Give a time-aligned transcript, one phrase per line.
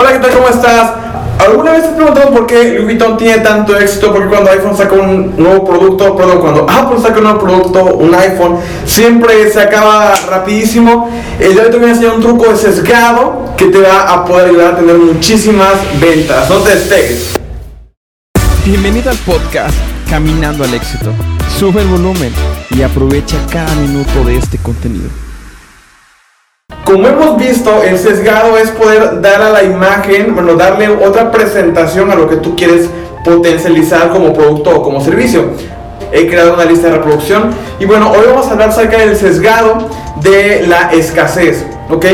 [0.00, 0.30] Hola, ¿qué tal?
[0.30, 0.92] ¿Cómo estás?
[1.40, 4.12] ¿Alguna vez te has preguntado por qué Louis Vuitton tiene tanto éxito?
[4.12, 8.14] Porque cuando iPhone saca un nuevo producto, perdón, cuando Apple saca un nuevo producto, un
[8.14, 11.10] iPhone, siempre se acaba rapidísimo.
[11.40, 14.12] El día de hoy te voy a enseñar un truco de sesgado que te va
[14.12, 16.48] a poder ayudar a tener muchísimas ventas.
[16.48, 17.34] No te despegues.
[18.64, 19.76] Bienvenido al podcast
[20.08, 21.10] Caminando al Éxito.
[21.58, 22.32] Sube el volumen
[22.70, 25.10] y aprovecha cada minuto de este contenido.
[26.88, 32.10] Como hemos visto, el sesgado es poder dar a la imagen, bueno, darle otra presentación
[32.10, 32.88] a lo que tú quieres
[33.22, 35.50] potencializar como producto o como servicio.
[36.12, 39.86] He creado una lista de reproducción y bueno, hoy vamos a hablar acerca del sesgado
[40.22, 42.06] de la escasez, ¿ok?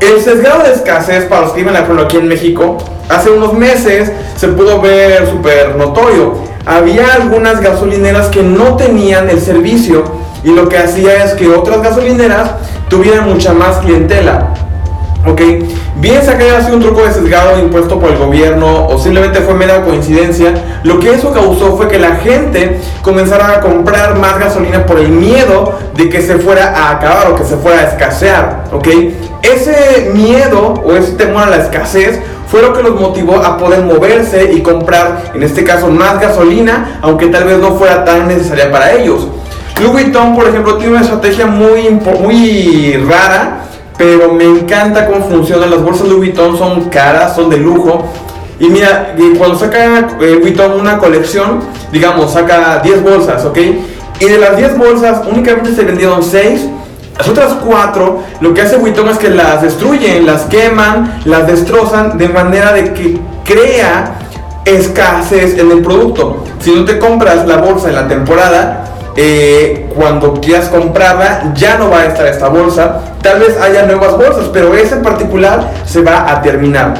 [0.00, 2.76] El sesgado de escasez, para los que viven aquí en México,
[3.08, 6.34] hace unos meses se pudo ver súper notorio.
[6.66, 10.04] Había algunas gasolineras que no tenían el servicio
[10.44, 12.50] y lo que hacía es que otras gasolineras
[12.88, 14.54] tuvieran mucha más clientela.
[15.24, 15.40] ¿Ok?
[15.96, 19.40] Bien sea que haya sido un truco de sesgado impuesto por el gobierno o simplemente
[19.40, 20.52] fue mera coincidencia,
[20.82, 25.10] lo que eso causó fue que la gente comenzara a comprar más gasolina por el
[25.10, 28.64] miedo de que se fuera a acabar o que se fuera a escasear.
[28.72, 28.88] ¿Ok?
[29.42, 33.82] Ese miedo o ese temor a la escasez fue lo que los motivó a poder
[33.82, 38.70] moverse y comprar, en este caso, más gasolina, aunque tal vez no fuera tan necesaria
[38.70, 39.28] para ellos.
[39.82, 43.64] Louis Vuitton, por ejemplo, tiene una estrategia muy, muy rara,
[43.98, 45.70] pero me encanta cómo funcionan.
[45.70, 48.04] Las bolsas Louis Vuitton son caras, son de lujo.
[48.60, 53.58] Y mira, cuando saca Louis Vuitton una colección, digamos, saca 10 bolsas, ¿ok?
[54.20, 56.68] Y de las 10 bolsas únicamente se vendieron 6.
[57.18, 62.18] Las otras 4, lo que hace Vuitton es que las destruyen, las queman, las destrozan
[62.18, 64.14] de manera de que crea
[64.64, 66.44] escasez en el producto.
[66.60, 68.84] Si no te compras la bolsa en la temporada,
[69.16, 73.00] eh, cuando quieras comprarla ya no va a estar esta bolsa.
[73.22, 76.94] Tal vez haya nuevas bolsas, pero esa en particular se va a terminar.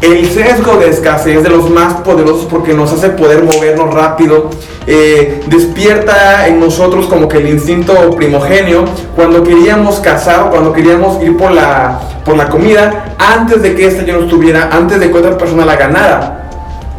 [0.00, 4.50] El sesgo de escasez es de los más poderosos porque nos hace poder movernos rápido.
[4.86, 11.36] Eh, despierta en nosotros como que el instinto primogenio cuando queríamos cazar cuando queríamos ir
[11.36, 15.18] por la, por la comida antes de que esta ya no estuviera, antes de que
[15.18, 16.47] otra persona la ganara.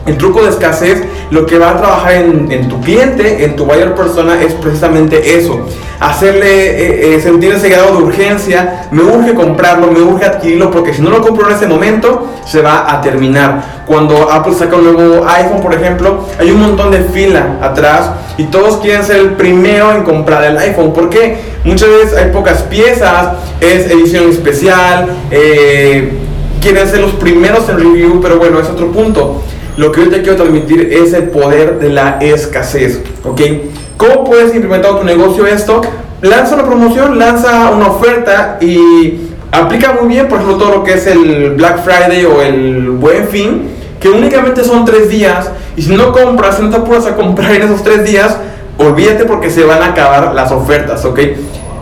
[0.06, 3.94] El truco de escasez lo que va a trabajar en, tu cliente, en tu buyer
[3.94, 5.60] persona, es precisamente eso.
[6.00, 8.88] Hacerle eh, eh, sentir ese grado de urgencia.
[8.92, 12.62] Me urge comprarlo, me urge adquirirlo, porque si no lo compro en ese momento, se
[12.62, 13.84] va a terminar.
[13.86, 18.46] Cuando Apple saca un nuevo iPhone, por ejemplo, hay un montón de fila atrás y
[18.46, 20.94] todos quieren ser el primero en comprar el iPhone.
[20.94, 26.14] porque Muchas veces hay pocas piezas, es edición especial, eh,
[26.62, 29.44] quieren ser los primeros en review, pero bueno, es otro punto.
[29.80, 33.40] Lo que hoy te quiero transmitir es el poder de la escasez, ¿ok?
[33.96, 35.80] ¿Cómo puedes implementar tu negocio esto?
[36.22, 40.96] Lanza una promoción, lanza una oferta y aplica muy bien, por ejemplo, todo lo que
[40.96, 43.70] es el Black Friday o el Buen Fin,
[44.02, 47.54] que únicamente son tres días y si no compras, si no te apuras a comprar
[47.54, 48.36] en esos tres días,
[48.78, 51.20] olvídate porque se van a acabar las ofertas, ¿ok?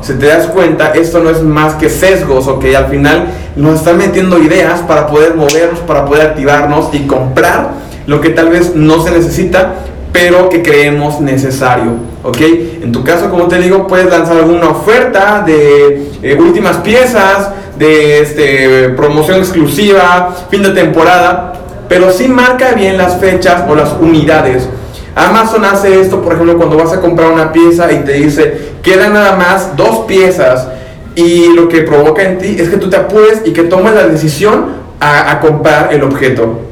[0.01, 2.63] Si te das cuenta, esto no es más que sesgos, ¿ok?
[2.77, 3.25] Al final
[3.55, 8.49] nos están metiendo ideas para poder movernos, para poder activarnos y comprar lo que tal
[8.49, 9.75] vez no se necesita,
[10.11, 11.91] pero que creemos necesario.
[12.23, 12.41] ¿Ok?
[12.81, 18.21] En tu caso, como te digo, puedes lanzar alguna oferta de eh, últimas piezas, de
[18.21, 21.53] este, promoción exclusiva, fin de temporada,
[21.87, 24.67] pero sí marca bien las fechas o las unidades.
[25.15, 29.13] Amazon hace esto, por ejemplo, cuando vas a comprar una pieza y te dice, quedan
[29.13, 30.67] nada más dos piezas
[31.15, 34.07] y lo que provoca en ti es que tú te apures y que tomes la
[34.07, 34.67] decisión
[34.99, 36.66] a, a comprar el objeto.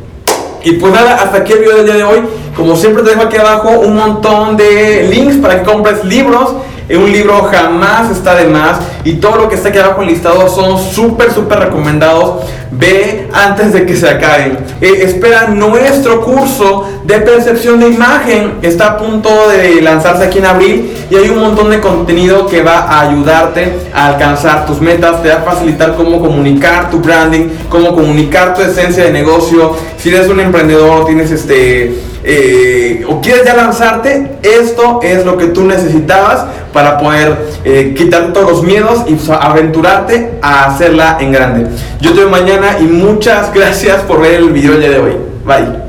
[0.65, 2.21] Y pues nada, hasta aquí el video del día de hoy.
[2.55, 6.55] Como siempre te dejo aquí abajo un montón de links para que compres libros
[6.89, 10.79] un libro jamás está de más y todo lo que está aquí abajo listado son
[10.79, 12.43] súper, súper recomendados.
[12.71, 14.57] Ve antes de que se acaben.
[14.81, 18.55] Eh, espera nuestro curso de percepción de imagen.
[18.61, 22.61] Está a punto de lanzarse aquí en abril y hay un montón de contenido que
[22.61, 25.23] va a ayudarte a alcanzar tus metas.
[25.23, 29.75] Te va a facilitar cómo comunicar tu branding, cómo comunicar tu esencia de negocio.
[29.97, 31.95] Si eres un emprendedor, tienes este
[32.27, 38.33] eh, o quieres ya lanzarte, esto es lo que tú necesitabas para poder eh, quitar
[38.33, 41.67] todos los miedos y aventurarte a hacerla en grande.
[42.01, 45.17] Yo te veo mañana y muchas gracias por ver el video de hoy.
[45.45, 45.85] Bye.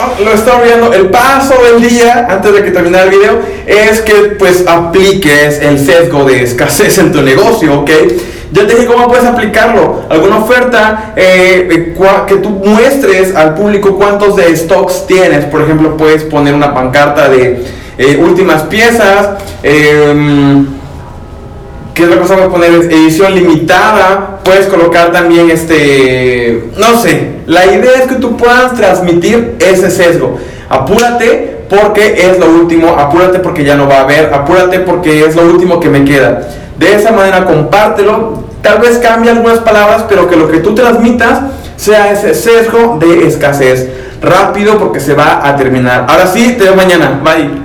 [0.00, 4.00] Ah, lo estaba viendo, el paso del día, antes de que terminara el video, es
[4.00, 7.90] que pues apliques el sesgo de escasez en tu negocio, ¿ok?
[8.54, 10.02] Ya te dije cómo puedes aplicarlo.
[10.08, 11.96] Alguna oferta eh, eh,
[12.28, 15.44] que tú muestres al público cuántos de stocks tienes.
[15.46, 17.64] Por ejemplo, puedes poner una pancarta de
[17.98, 19.30] eh, últimas piezas.
[19.60, 20.68] Em,
[21.94, 22.70] ¿Qué otra cosa voy a poner?
[22.92, 24.38] Edición limitada.
[24.44, 26.68] Puedes colocar también este.
[26.76, 27.40] No sé.
[27.46, 30.38] La idea es que tú puedas transmitir ese sesgo.
[30.68, 32.90] Apúrate porque es lo último.
[32.90, 34.32] Apúrate porque ya no va a haber.
[34.32, 36.48] Apúrate porque es lo último que me queda.
[36.78, 38.43] De esa manera compártelo.
[38.64, 41.38] Tal vez cambie algunas palabras, pero que lo que tú transmitas
[41.76, 43.90] sea ese sesgo de escasez.
[44.22, 46.06] Rápido porque se va a terminar.
[46.08, 47.20] Ahora sí, te veo mañana.
[47.22, 47.63] Bye.